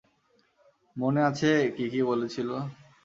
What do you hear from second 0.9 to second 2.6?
মনে আছে যী কী বলেছিল?